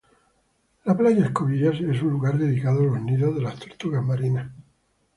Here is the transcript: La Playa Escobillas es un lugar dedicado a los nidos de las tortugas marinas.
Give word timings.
La 0.83 0.97
Playa 0.97 1.25
Escobillas 1.25 1.79
es 1.79 2.01
un 2.01 2.09
lugar 2.13 2.35
dedicado 2.35 2.79
a 2.79 2.85
los 2.85 3.01
nidos 3.03 3.35
de 3.35 3.41
las 3.43 3.59
tortugas 3.59 4.03
marinas. 4.03 4.51